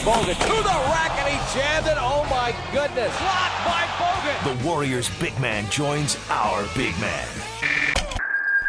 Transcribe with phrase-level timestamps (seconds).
[0.00, 1.96] Bogut to the rack and he jammed it.
[1.98, 3.14] Oh my goodness.
[3.18, 4.58] Blocked by Bogut.
[4.58, 7.28] The Warriors' big man joins our big man.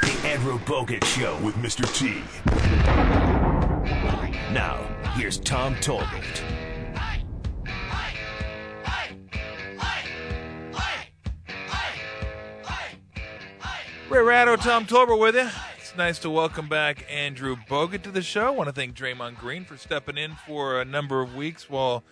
[0.02, 1.88] The Andrew Bogut Show with Mr.
[1.96, 2.22] T.
[4.54, 4.84] Now,
[5.16, 6.44] here's Tom Tolbert.
[14.10, 15.50] Ray Ratto, Tom Tolbert with you.
[15.92, 18.48] It's nice to welcome back Andrew Bogut to the show.
[18.48, 22.06] I want to thank Draymond Green for stepping in for a number of weeks while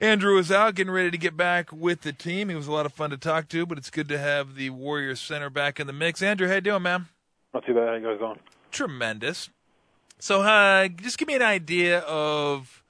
[0.00, 2.48] Andrew was out, getting ready to get back with the team.
[2.48, 4.70] He was a lot of fun to talk to, but it's good to have the
[4.70, 6.22] Warriors center back in the mix.
[6.22, 7.06] Andrew, how you doing, man?
[7.54, 7.86] Not too bad.
[7.86, 8.40] How you guys going?
[8.72, 9.48] Tremendous.
[10.18, 12.82] So, uh, just give me an idea of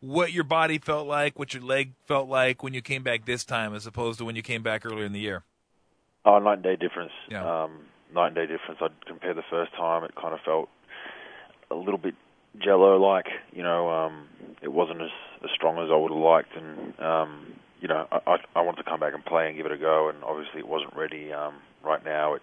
[0.00, 3.44] what your body felt like, what your leg felt like when you came back this
[3.44, 5.42] time, as opposed to when you came back earlier in the year.
[6.24, 7.12] Oh, night and day difference.
[7.28, 7.64] Yeah.
[7.64, 7.80] Um,
[8.14, 8.80] night and day difference.
[8.80, 10.04] I'd compare the first time.
[10.04, 10.68] It kind of felt
[11.70, 12.14] a little bit
[12.62, 13.26] jello-like.
[13.52, 14.28] You know, um,
[14.62, 15.10] it wasn't as,
[15.42, 18.82] as strong as I would have liked, and um, you know, I, I, I wanted
[18.82, 21.32] to come back and play and give it a go, and obviously it wasn't ready.
[21.32, 22.42] Um, right now, it,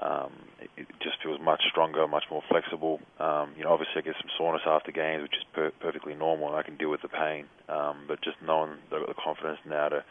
[0.00, 3.00] um, it it just feels much stronger, much more flexible.
[3.18, 6.48] Um, you know, obviously I get some soreness after games, which is per- perfectly normal,
[6.48, 7.46] and I can deal with the pain.
[7.68, 10.04] Um, but just knowing that I've got the confidence now to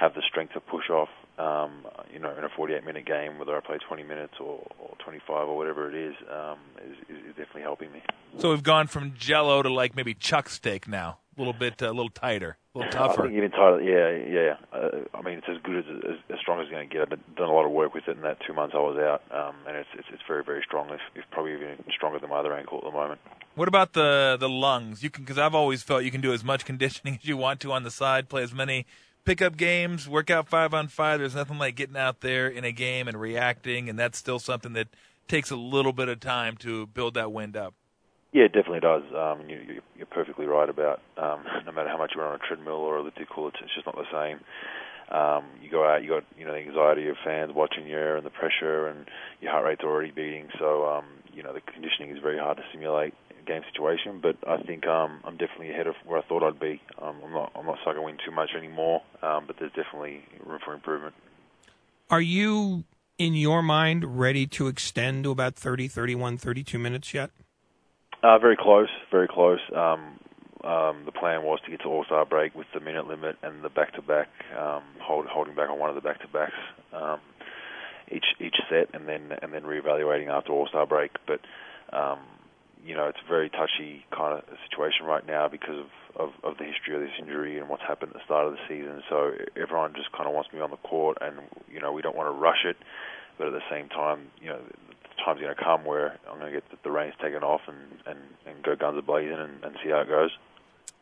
[0.00, 3.60] have the strength to push off, um, you know, in a 48-minute game, whether I
[3.60, 7.92] play 20 minutes or, or 25 or whatever it is, um, is, is definitely helping
[7.92, 8.02] me.
[8.38, 11.90] So we've gone from Jello to like maybe chuck steak now, a little bit, uh,
[11.90, 13.22] a little tighter, a little I tougher.
[13.24, 14.54] think even tighter, yeah, yeah.
[14.72, 17.02] Uh, I mean, it's as good as, as as strong as it's going to get.
[17.02, 19.22] I've done a lot of work with it in that two months I was out,
[19.36, 20.88] um, and it's, it's it's very very strong.
[20.90, 23.20] It's, it's probably even stronger than my other ankle at the moment.
[23.54, 25.02] What about the the lungs?
[25.02, 27.60] You can because I've always felt you can do as much conditioning as you want
[27.60, 28.86] to on the side, play as many
[29.24, 31.20] pickup games, work out five on five.
[31.20, 34.72] There's nothing like getting out there in a game and reacting, and that's still something
[34.74, 34.88] that
[35.28, 37.74] takes a little bit of time to build that wind up.
[38.32, 39.02] Yeah, it definitely does.
[39.14, 42.38] Um, you, you- you're perfectly right about um, no matter how much you're on a
[42.38, 44.40] treadmill or a elliptical, it's, it's just not the same.
[45.14, 48.24] Um, you go out, you got you know the anxiety of fans watching you and
[48.24, 49.06] the pressure, and
[49.40, 50.48] your heart rate's already beating.
[50.58, 53.12] So um, you know the conditioning is very hard to simulate
[53.50, 54.20] game situation.
[54.22, 56.80] But I think um, I'm definitely ahead of where I thought I'd be.
[57.00, 60.74] Um, I'm not I'm not sucking too much anymore, um, but there's definitely room for
[60.74, 61.14] improvement.
[62.10, 62.84] Are you,
[63.18, 67.30] in your mind, ready to extend to about 30, 31, 32 minutes yet?
[68.22, 69.60] Uh, very close, very close.
[69.74, 70.18] Um,
[70.64, 73.64] um, the plan was to get to All Star break with the minute limit and
[73.64, 74.28] the back to back,
[74.58, 76.52] um, hold, holding back on one of the back to backs
[76.92, 77.20] um,
[78.10, 81.12] each each set, and then and then reevaluating after All Star break.
[81.26, 81.40] But
[81.96, 82.18] um,
[82.84, 86.58] you know, it's a very touchy kind of situation right now because of, of, of
[86.58, 89.02] the history of this injury and what's happened at the start of the season.
[89.08, 91.36] So everyone just kind of wants me on the court, and
[91.70, 92.76] you know, we don't want to rush it,
[93.38, 96.52] but at the same time, you know, the time's going to come where I'm going
[96.52, 99.62] to get the, the reins taken off and, and, and go guns a blazing and,
[99.62, 100.30] and see how it goes.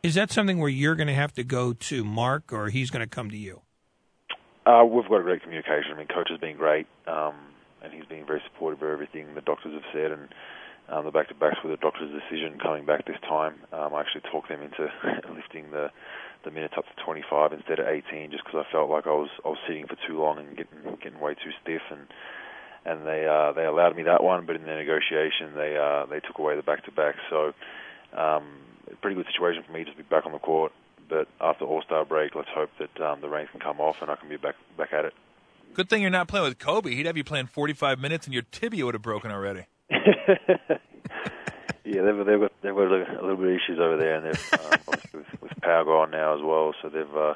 [0.03, 3.01] Is that something where you're going to have to go to Mark or he's going
[3.01, 3.61] to come to you?
[4.65, 5.91] Uh, we've got a great communication.
[5.93, 7.35] I mean, coach has been great, um,
[7.83, 10.29] and he's been very supportive of everything the doctors have said, and
[10.91, 13.55] um, the back-to-backs with the doctor's decision coming back this time.
[13.71, 14.89] Um, I actually talked them into
[15.33, 15.89] lifting the
[16.45, 19.29] the minutes up to 25 instead of 18, just because I felt like I was
[19.45, 22.07] I was sitting for too long and getting getting way too stiff, and
[22.85, 26.19] and they uh, they allowed me that one, but in the negotiation they uh, they
[26.21, 27.15] took away the back-to-back.
[27.29, 27.53] So
[28.17, 28.45] um,
[29.01, 30.71] pretty good situation for me just to be back on the court.
[31.09, 34.09] But after All Star break, let's hope that um, the rein can come off and
[34.09, 35.13] I can be back back at it.
[35.73, 36.95] Good thing you're not playing with Kobe.
[36.95, 39.65] He'd have you playing 45 minutes, and your tibia would have broken already.
[41.85, 44.53] yeah, they've they've got they've got a little bit of issues over there, and they've
[44.53, 44.79] um,
[45.13, 47.33] with, with Pau gone now as well, so they've uh,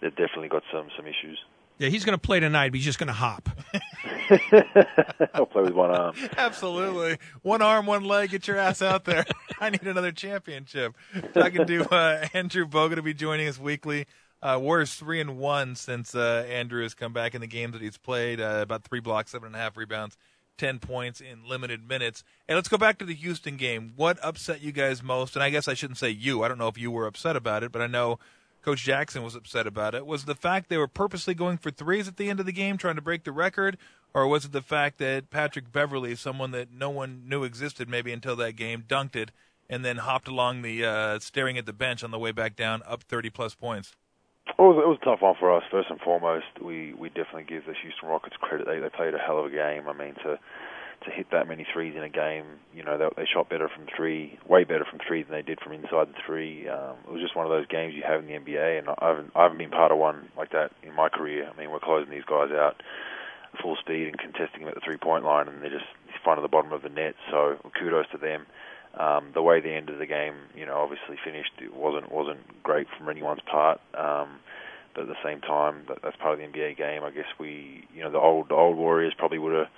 [0.00, 1.38] they've definitely got some some issues.
[1.78, 3.48] Yeah, he's going to play tonight, but he's just going to hop.
[5.34, 6.14] I'll play with one arm.
[6.36, 7.18] Absolutely.
[7.40, 9.24] One arm, one leg, get your ass out there.
[9.58, 10.94] I need another championship.
[11.34, 14.06] Talking to uh, Andrew Bogut to be joining us weekly.
[14.42, 17.82] Uh, Warriors three and one since uh, Andrew has come back in the games that
[17.82, 18.40] he's played.
[18.40, 20.16] Uh, about three blocks, seven and a half rebounds,
[20.62, 22.22] ten points in limited minutes.
[22.46, 23.94] And let's go back to the Houston game.
[23.96, 25.34] What upset you guys most?
[25.34, 26.44] And I guess I shouldn't say you.
[26.44, 28.20] I don't know if you were upset about it, but I know
[28.62, 30.06] Coach Jackson was upset about it.
[30.06, 32.78] Was the fact they were purposely going for threes at the end of the game,
[32.78, 33.76] trying to break the record,
[34.14, 38.12] or was it the fact that Patrick Beverley, someone that no one knew existed maybe
[38.12, 39.32] until that game, dunked it
[39.68, 42.82] and then hopped along the uh, staring at the bench on the way back down,
[42.86, 43.96] up 30 plus points?
[44.58, 45.64] It was, it was a tough one for us.
[45.70, 48.66] First and foremost, we we definitely give the Houston Rockets credit.
[48.66, 49.88] They they played a hell of a game.
[49.88, 50.38] I mean, to
[51.04, 53.86] to hit that many threes in a game, you know, they, they shot better from
[53.96, 56.68] three, way better from three than they did from inside the three.
[56.68, 59.08] Um, it was just one of those games you have in the NBA, and I
[59.08, 61.50] haven't I haven't been part of one like that in my career.
[61.52, 62.82] I mean, we're closing these guys out
[63.60, 65.86] full speed and contesting them at the three point line, and they're just
[66.24, 67.14] of the bottom of the net.
[67.30, 68.46] So kudos to them.
[68.98, 72.40] Um, the way the end of the game, you know, obviously finished, it wasn't wasn't
[72.62, 73.80] great from anyone's part.
[73.94, 74.38] Um,
[74.94, 77.02] but at the same time, that, that's part of the NBA game.
[77.02, 79.68] I guess we, you know, the old the old Warriors probably would have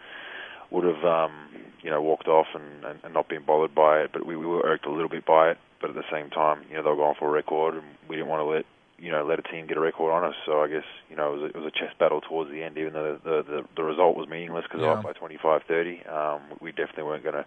[0.70, 1.32] would have um,
[1.82, 4.46] you know walked off and, and, and not been bothered by it, but we, we
[4.46, 5.58] were irked a little bit by it.
[5.80, 8.16] But at the same time, you know, they were going for a record, and we
[8.16, 8.64] didn't want to let
[8.98, 10.34] you know let a team get a record on us.
[10.46, 12.62] So I guess you know it was a, it was a chess battle towards the
[12.64, 15.00] end, even though the the, the, the result was meaningless because Yeah.
[15.00, 16.10] by 25-30.
[16.12, 17.44] Um, we definitely weren't going to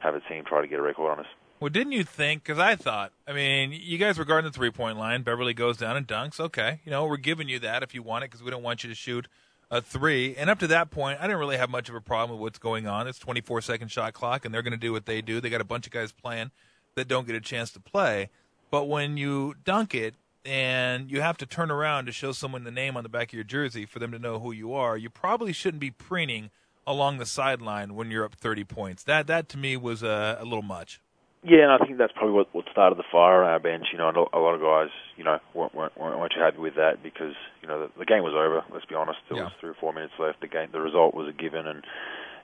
[0.00, 1.26] have a team try to get a record on us.
[1.60, 2.44] Well, didn't you think?
[2.44, 5.22] Because I thought, I mean, you guys were guarding the three point line.
[5.22, 6.38] Beverley goes down and dunks.
[6.38, 8.84] Okay, you know, we're giving you that if you want it because we don't want
[8.84, 9.26] you to shoot
[9.70, 10.36] a three.
[10.36, 12.58] And up to that point, I didn't really have much of a problem with what's
[12.58, 13.06] going on.
[13.08, 15.40] It's 24 second shot clock, and they're going to do what they do.
[15.40, 16.52] They got a bunch of guys playing
[16.94, 18.30] that don't get a chance to play.
[18.70, 20.14] But when you dunk it
[20.44, 23.34] and you have to turn around to show someone the name on the back of
[23.34, 26.50] your jersey for them to know who you are, you probably shouldn't be preening
[26.88, 29.04] along the sideline when you're up 30 points.
[29.04, 31.00] That that to me was a, a little much.
[31.44, 33.86] Yeah, and I think that's probably what, what started the fire on our bench.
[33.92, 37.00] You know, a lot of guys, you know, weren't, weren't, weren't too happy with that
[37.00, 38.64] because you know the, the game was over.
[38.74, 39.44] Let's be honest, there Yeah.
[39.44, 40.40] was three or four minutes left.
[40.40, 41.84] The game, the result was a given, and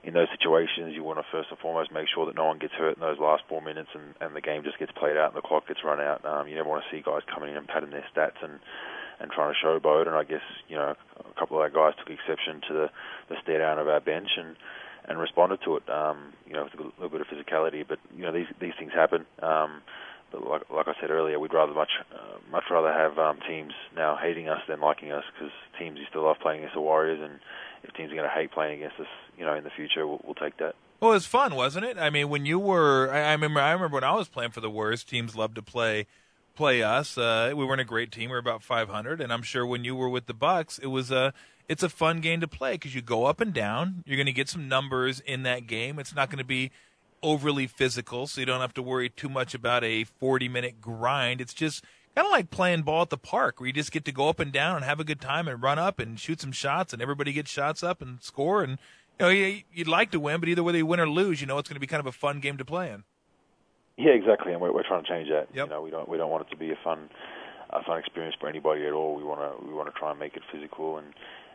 [0.05, 2.73] in those situations, you want to first and foremost make sure that no one gets
[2.73, 5.37] hurt in those last four minutes, and, and the game just gets played out and
[5.37, 6.23] the clock gets run out.
[6.23, 8.59] Um, you never want to see guys coming in and padding their stats and
[9.19, 10.07] and trying to showboat.
[10.07, 10.95] And I guess you know
[11.35, 12.89] a couple of our guys took exception to the
[13.29, 14.55] the stare down of our bench and
[15.07, 15.89] and responded to it.
[15.89, 18.91] Um, you know, with a little bit of physicality, but you know these these things
[18.93, 19.25] happen.
[19.41, 19.81] Um,
[20.31, 23.73] but like, like I said earlier, we'd rather much uh, much rather have um, teams
[23.95, 27.19] now hating us than liking us because teams used to love playing against the Warriors,
[27.21, 27.39] and
[27.83, 29.07] if teams are going to hate playing against us,
[29.37, 30.75] you know, in the future, we'll, we'll take that.
[30.99, 31.97] Well, it was fun, wasn't it?
[31.97, 34.61] I mean, when you were, I, I remember, I remember when I was playing for
[34.61, 36.07] the Warriors, teams loved to play,
[36.55, 37.17] play us.
[37.17, 39.95] Uh, we weren't a great team; we were about 500, and I'm sure when you
[39.95, 41.33] were with the Bucks, it was a,
[41.67, 44.03] it's a fun game to play because you go up and down.
[44.05, 45.99] You're going to get some numbers in that game.
[45.99, 46.71] It's not going to be
[47.21, 51.41] overly physical, so you don't have to worry too much about a 40 minute grind.
[51.41, 51.83] It's just
[52.15, 54.39] kind of like playing ball at the park, where you just get to go up
[54.39, 57.01] and down and have a good time and run up and shoot some shots, and
[57.01, 58.77] everybody gets shots up and score and
[59.19, 61.47] you know, you- you'd like to win, but either whether you win or lose, you
[61.47, 63.05] know it's going to be kind of a fun game to play in.
[63.97, 65.47] Yeah, exactly, and we're, we're trying to change that.
[65.53, 65.67] Yep.
[65.67, 67.09] You know, we don't we don't want it to be a fun
[67.69, 69.15] a fun experience for anybody at all.
[69.15, 71.07] We want to we want to try and make it physical and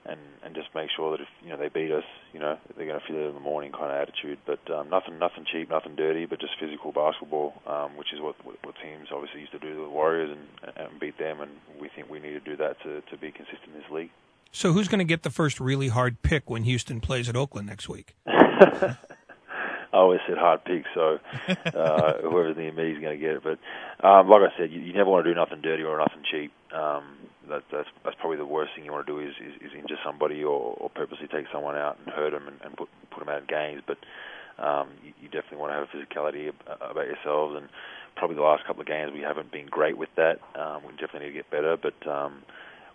[0.07, 2.87] and and just make sure that if you know they beat us, you know they're
[2.87, 4.39] going to feel it in the morning kind of attitude.
[4.47, 8.37] But um, nothing nothing cheap, nothing dirty, but just physical basketball, um, which is what,
[8.45, 11.41] what what teams obviously used to do to the Warriors and and beat them.
[11.41, 11.51] And
[11.81, 14.11] we think we need to do that to to be consistent in this league.
[14.53, 17.69] So who's going to get the first really hard pick when Houston plays at Oakland
[17.69, 18.17] next week?
[19.93, 23.43] I always said hard pick, so uh, whoever's near me is going to get it.
[23.43, 23.59] But
[24.07, 26.53] um, like I said, you, you never want to do nothing dirty or nothing cheap.
[26.73, 29.73] Um, that, that's that's probably the worst thing you want to do is, is, is
[29.77, 33.21] injure somebody or, or purposely take someone out and hurt them and, and put put
[33.21, 33.83] them out of games.
[33.85, 33.99] But
[34.63, 37.57] um, you, you definitely want to have a physicality about yourselves.
[37.57, 37.69] And
[38.15, 40.39] probably the last couple of games we haven't been great with that.
[40.55, 42.43] Um, we definitely need to get better, but um,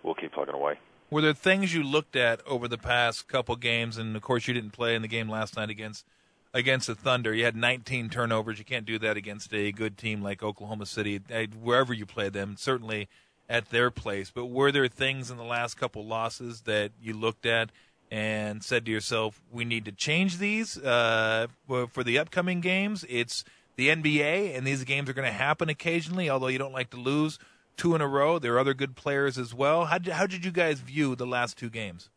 [0.03, 0.79] we'll keep plugging away.
[1.09, 4.53] Were there things you looked at over the past couple games, and of course you
[4.53, 6.05] didn't play in the game last night against
[6.55, 7.35] against the Thunder?
[7.35, 8.57] You had 19 turnovers.
[8.57, 11.21] You can't do that against a good team like Oklahoma City,
[11.61, 12.55] wherever you play them.
[12.57, 13.07] Certainly
[13.47, 14.31] at their place.
[14.33, 17.69] But were there things in the last couple losses that you looked at
[18.11, 23.05] and said to yourself, "We need to change these uh, for for the upcoming games"?
[23.07, 23.43] It's
[23.75, 26.29] the NBA, and these games are going to happen occasionally.
[26.29, 27.39] Although you don't like to lose
[27.77, 29.85] two in a row, there are other good players as well.
[29.85, 32.09] How did, how did you guys view the last two games?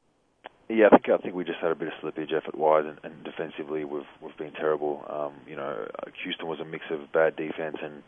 [0.68, 2.98] Yeah, I think I think we just had a bit of slippage effort wise, and,
[3.02, 5.02] and defensively we've we've been terrible.
[5.08, 5.86] Um, you know,
[6.24, 8.02] Houston was a mix of bad defense and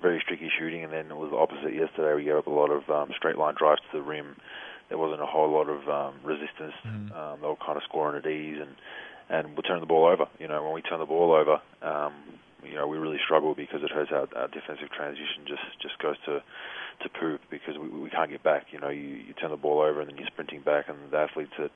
[0.00, 2.14] very streaky shooting, and then it was the opposite yesterday.
[2.14, 4.36] We gave up a lot of um, straight line drives to the rim.
[4.88, 6.74] There wasn't a whole lot of um, resistance.
[6.86, 7.14] Mhm.
[7.16, 8.76] Um, they were kind of scoring at ease, and
[9.28, 10.26] and we turn the ball over.
[10.38, 12.14] You know, when we turn the ball over, um,
[12.62, 15.44] you know, we really struggle because it hurts our, our defensive transition.
[15.46, 16.42] Just just goes to
[17.02, 18.66] to poop because we we can't get back.
[18.70, 21.18] You know, you, you turn the ball over and then you're sprinting back, and the
[21.18, 21.70] athletes that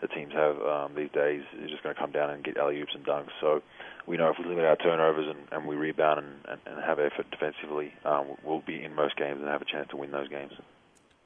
[0.00, 2.80] the teams have um, these days is just going to come down and get alley
[2.80, 3.30] oops and dunks.
[3.40, 3.62] So
[4.06, 6.98] we know if we limit our turnovers and, and we rebound and, and, and have
[6.98, 10.28] effort defensively, um, we'll be in most games and have a chance to win those
[10.28, 10.52] games.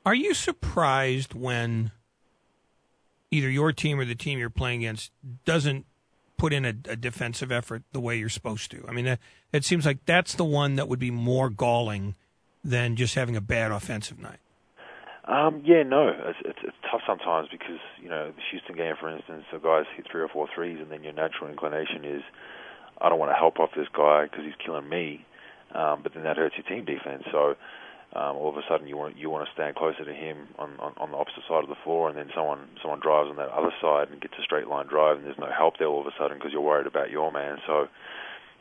[0.05, 1.93] Are you surprised when
[3.31, 5.13] either your team or the team you're playing against
[5.45, 5.87] doesn't
[6.37, 8.85] put in a, a defensive effort the way you're supposed to?
[8.89, 9.19] I mean,
[9.53, 12.17] it seems like that's the one that would be more galling
[12.65, 14.41] than just having a bad offensive night.
[15.27, 19.09] Um, yeah, no, it's, it's, it's tough sometimes because you know the Houston game, for
[19.09, 22.23] instance, the guys hit three or four threes, and then your natural inclination is,
[23.01, 25.25] I don't want to help off this guy because he's killing me,
[25.75, 27.25] um, but then that hurts your team defense.
[27.33, 27.57] So
[28.13, 30.77] um, all of a sudden you want you want to stand closer to him on,
[30.79, 33.49] on on the opposite side of the floor, and then someone someone drives on that
[33.49, 36.07] other side and gets a straight line drive, and there's no help there all of
[36.07, 37.57] a sudden because you're worried about your man.
[37.67, 37.89] So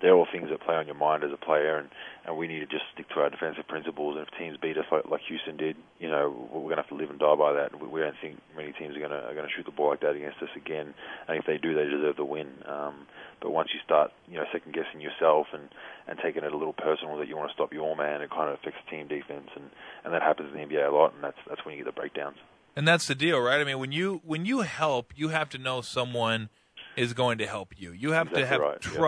[0.03, 1.87] they're all things that play on your mind as a player, and,
[2.27, 4.17] and we need to just stick to our defensive principles.
[4.19, 6.89] And if teams beat us like, like Houston did, you know, we're going to have
[6.89, 7.79] to live and die by that.
[7.79, 9.95] We, we don't think many teams are going to are going to shoot the ball
[9.95, 10.93] like that against us again.
[11.29, 12.51] And if they do, they deserve the win.
[12.67, 13.07] Um,
[13.39, 15.71] but once you start, you know, second guessing yourself and
[16.05, 18.51] and taking it a little personal that you want to stop your man, it kind
[18.51, 19.71] of affects team defense, and
[20.03, 21.95] and that happens in the NBA a lot, and that's that's when you get the
[21.95, 22.37] breakdowns.
[22.75, 23.61] And that's the deal, right?
[23.61, 26.49] I mean, when you when you help, you have to know someone
[26.97, 27.93] is going to help you.
[27.93, 28.99] You have Exactly to have right, yeah.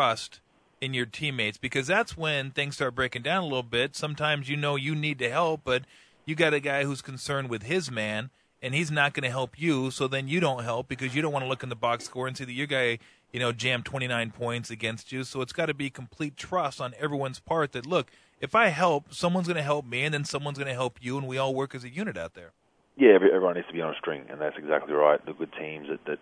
[0.85, 3.95] In your teammates because that's when things start breaking down a little bit.
[3.95, 5.83] Sometimes you know you need to help, but
[6.25, 8.29] you got a guy who's concerned with his man
[8.61, 11.33] and he's not going to help you, so then you don't help because you don't
[11.33, 12.99] want to look in the box score and see that your guy,
[13.31, 15.23] you know, jammed 29 points against you.
[15.23, 19.13] So it's got to be complete trust on everyone's part that look, if I help,
[19.13, 21.53] someone's going to help me and then someone's going to help you and we all
[21.53, 22.53] work as a unit out there.
[22.95, 25.23] Yeah, every- everyone needs to be on a string, and that's exactly right.
[25.25, 26.19] The good teams that that,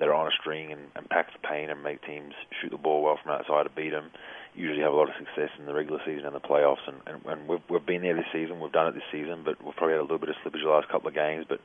[0.00, 2.76] that are on a string and, and pack the pain and make teams shoot the
[2.78, 4.10] ball well from outside to beat them
[4.52, 6.82] usually have a lot of success in the regular season and the playoffs.
[6.88, 8.58] And, and, and we've, we've been there this season.
[8.58, 10.68] We've done it this season, but we've probably had a little bit of slippage the
[10.68, 11.46] last couple of games.
[11.48, 11.60] But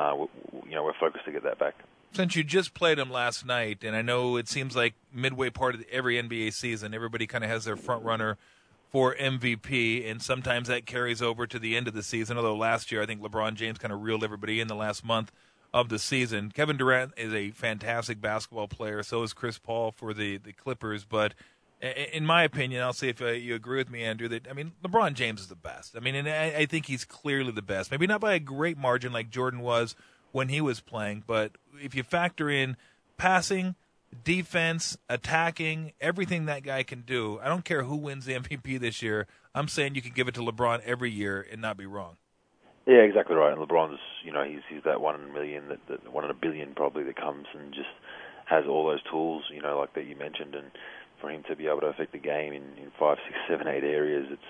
[0.00, 1.74] uh, we- you know, we're focused to get that back.
[2.12, 5.74] since you just played them last night, and I know it seems like midway part
[5.74, 8.38] of every NBA season, everybody kind of has their front runner
[8.92, 12.36] for MVP, and sometimes that carries over to the end of the season.
[12.36, 15.32] Although last year, I think LeBron James kind of reeled everybody in the last month
[15.72, 16.50] of the season.
[16.50, 19.02] Kevin Durant is a fantastic basketball player.
[19.02, 21.34] So is Chris Paul for the the Clippers, but.
[21.82, 24.28] In my opinion, I'll see if uh, you agree with me, Andrew.
[24.28, 25.96] That I mean, LeBron James is the best.
[25.96, 27.90] I mean, and I, I think he's clearly the best.
[27.90, 29.96] Maybe not by a great margin like Jordan was
[30.30, 32.76] when he was playing, but if you factor in
[33.16, 33.76] passing,
[34.24, 39.02] defense, attacking, everything that guy can do, I don't care who wins the MVP this
[39.02, 39.26] year.
[39.54, 42.16] I'm saying you can give it to LeBron every year and not be wrong.
[42.86, 43.52] Yeah, exactly right.
[43.56, 46.30] And LeBron's, you know, he's he's that one in a million, that, that one in
[46.30, 47.88] a billion probably that comes and just
[48.46, 50.70] has all those tools, you know, like that you mentioned, and
[51.20, 53.84] for him to be able to affect the game in, in five, six, seven, eight
[53.84, 54.48] areas, it's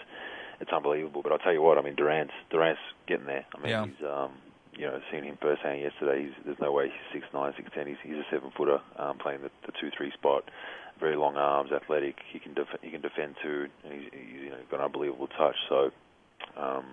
[0.60, 1.22] it's unbelievable.
[1.22, 3.44] But I'll tell you what, I mean, Durant's Durant's getting there.
[3.54, 3.84] I mean, Yeah.
[3.86, 4.30] he's um,
[4.76, 6.22] you know, seeing him firsthand yesterday.
[6.24, 7.86] He's, there's no way he's six nine, six ten.
[7.88, 10.44] He's he's a seven footer um, playing the, the two three spot.
[11.00, 12.16] Very long arms, athletic.
[12.32, 15.26] He can def- he can defend too, and he's, he's you know got an unbelievable
[15.28, 15.56] touch.
[15.68, 15.90] So
[16.56, 16.84] um,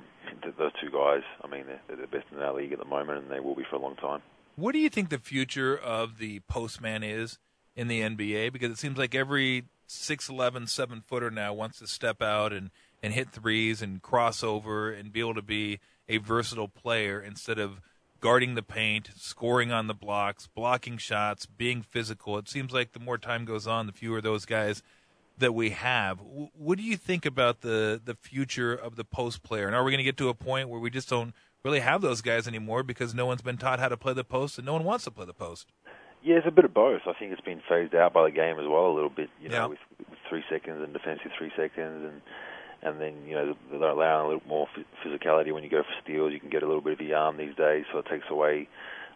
[0.57, 3.19] those two guys, I mean, they're, they're the best in our league at the moment,
[3.19, 4.21] and they will be for a long time.
[4.55, 7.37] What do you think the future of the postman is
[7.75, 8.51] in the NBA?
[8.51, 12.71] Because it seems like every 6'11", 7 footer now wants to step out and,
[13.03, 15.79] and hit threes and cross over and be able to be
[16.09, 17.81] a versatile player instead of
[18.19, 22.37] guarding the paint, scoring on the blocks, blocking shots, being physical.
[22.37, 24.81] It seems like the more time goes on, the fewer those guys
[25.37, 26.17] that we have.
[26.19, 29.67] W- What do you think about the the future of the post player?
[29.67, 32.01] And are we going to get to a point where we just don't really have
[32.01, 34.73] those guys anymore because no one's been taught how to play the post and no
[34.73, 35.71] one wants to play the post?
[36.23, 37.01] Yeah, it's a bit of both.
[37.05, 39.29] I think it's been phased out by the game as well a little bit.
[39.41, 39.65] You know, Yeah.
[39.67, 39.79] with,
[40.09, 42.21] with three seconds and defensive three seconds, and
[42.83, 44.67] and then you know they're allowing a little more
[45.05, 46.33] physicality when you go for steals.
[46.33, 48.67] You can get a little bit of a arm these days, so it takes away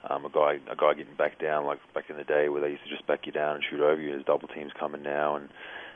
[0.09, 2.69] um, a guy a guy getting back down like back in the day where they
[2.69, 4.11] used to just back you down and shoot over you.
[4.11, 5.49] There's double teams coming now, and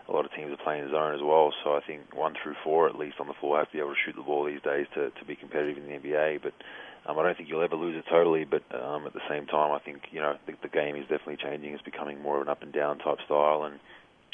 [0.07, 1.53] a lot of teams are playing zone as well.
[1.63, 3.93] So I think one through four at least on the floor have to be able
[3.93, 6.41] to shoot the ball these days to to be competitive in the NBA.
[6.43, 6.53] But
[7.05, 9.71] um, I don't think you'll ever lose it totally, but um, at the same time,
[9.71, 11.73] I think you know the, the game is definitely changing.
[11.73, 13.79] It's becoming more of an up and down type style, and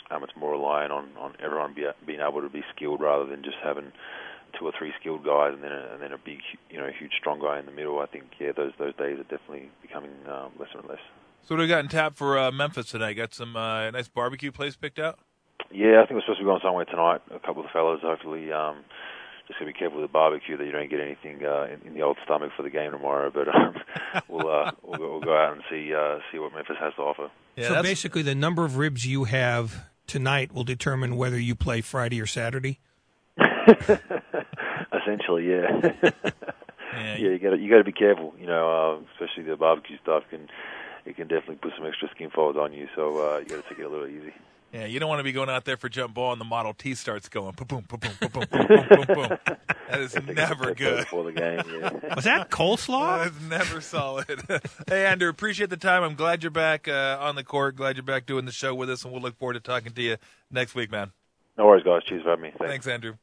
[0.09, 3.43] um, it's more reliant on on everyone be, being able to be skilled rather than
[3.43, 3.91] just having
[4.57, 7.13] two or three skilled guys and then a, and then a big you know huge
[7.17, 7.99] strong guy in the middle.
[7.99, 10.99] I think yeah, those those days are definitely becoming um, less and less.
[11.43, 13.13] So what do we got in tap for uh, Memphis tonight?
[13.13, 15.19] Got some uh, nice barbecue place picked out.
[15.73, 17.21] Yeah, I think we're supposed to be going somewhere tonight.
[17.33, 18.51] A couple of the fellas, hopefully.
[18.51, 18.83] Um,
[19.47, 21.93] just gotta be careful with the barbecue that you don't get anything uh, in, in
[21.93, 23.31] the old stomach for the game tomorrow.
[23.33, 23.75] But um,
[24.29, 27.01] we'll, uh, we'll go- we'll go out and see uh, see what Memphis has to
[27.01, 27.29] offer.
[27.55, 31.55] Yeah, so that's- basically, the number of ribs you have tonight will determine whether you
[31.55, 32.79] play Friday or Saturday.
[34.93, 35.91] Essentially, yeah.
[36.93, 38.33] Yeah, yeah, you got to you got to be careful.
[38.37, 40.49] You know, uh, especially the barbecue stuff can
[41.05, 42.89] it can definitely put some extra skin folds on you.
[42.97, 44.33] So uh, you got to take it a little easy.
[44.73, 46.73] Yeah, you don't want to be going out there for jump ball and the Model
[46.73, 49.37] T starts going boom, boom, boom, boom, boom, boom, boom, boom, boom.
[49.89, 50.99] That is never good.
[50.99, 51.61] before the game.
[51.67, 52.15] Yeah.
[52.15, 53.25] Was that coleslaw?
[53.25, 54.41] That's never solid.
[54.87, 56.03] hey, Andrew, appreciate the time.
[56.03, 57.75] I'm glad you're back uh, on the court.
[57.75, 60.01] Glad you're back doing the show with us, and we'll look forward to talking to
[60.01, 60.15] you
[60.49, 61.11] next week, man.
[61.57, 62.03] no worries, guys.
[62.05, 62.49] Cheers for having me.
[62.57, 62.71] Thanks.
[62.71, 63.15] Thanks, Andrew.